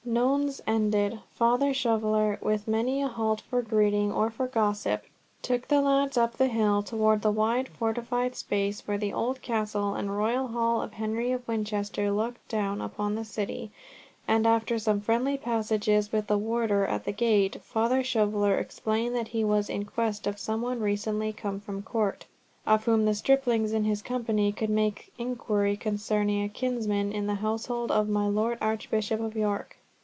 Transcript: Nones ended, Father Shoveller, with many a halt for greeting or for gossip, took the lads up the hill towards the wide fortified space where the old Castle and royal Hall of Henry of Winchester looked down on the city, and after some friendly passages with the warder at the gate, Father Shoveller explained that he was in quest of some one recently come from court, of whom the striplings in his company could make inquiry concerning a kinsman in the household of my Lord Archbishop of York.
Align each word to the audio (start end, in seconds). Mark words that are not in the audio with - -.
Nones 0.03 0.59
ended, 0.67 1.19
Father 1.35 1.73
Shoveller, 1.75 2.39
with 2.41 2.67
many 2.67 3.01
a 3.03 3.07
halt 3.07 3.39
for 3.39 3.61
greeting 3.61 4.11
or 4.11 4.29
for 4.31 4.47
gossip, 4.47 5.03
took 5.43 5.67
the 5.67 5.79
lads 5.79 6.17
up 6.17 6.33
the 6.35 6.47
hill 6.47 6.81
towards 6.83 7.21
the 7.21 7.31
wide 7.31 7.69
fortified 7.69 8.35
space 8.35 8.85
where 8.85 8.97
the 8.97 9.13
old 9.13 9.41
Castle 9.43 9.93
and 9.93 10.17
royal 10.17 10.47
Hall 10.47 10.81
of 10.81 10.93
Henry 10.93 11.31
of 11.31 11.47
Winchester 11.47 12.11
looked 12.11 12.45
down 12.49 12.81
on 12.97 13.13
the 13.15 13.23
city, 13.23 13.71
and 14.27 14.45
after 14.47 14.77
some 14.79 14.99
friendly 15.01 15.37
passages 15.37 16.11
with 16.11 16.27
the 16.27 16.37
warder 16.37 16.85
at 16.87 17.05
the 17.05 17.13
gate, 17.13 17.61
Father 17.63 18.03
Shoveller 18.03 18.57
explained 18.57 19.15
that 19.15 19.29
he 19.29 19.43
was 19.45 19.69
in 19.69 19.85
quest 19.85 20.25
of 20.27 20.39
some 20.39 20.61
one 20.63 20.81
recently 20.81 21.31
come 21.31 21.59
from 21.59 21.83
court, 21.83 22.25
of 22.65 22.83
whom 22.83 23.05
the 23.05 23.13
striplings 23.13 23.71
in 23.71 23.83
his 23.85 24.01
company 24.01 24.51
could 24.51 24.71
make 24.71 25.13
inquiry 25.17 25.77
concerning 25.77 26.43
a 26.43 26.49
kinsman 26.49 27.13
in 27.13 27.27
the 27.27 27.35
household 27.35 27.91
of 27.91 28.09
my 28.09 28.25
Lord 28.27 28.57
Archbishop 28.59 29.21
of 29.21 29.37
York. 29.37 29.77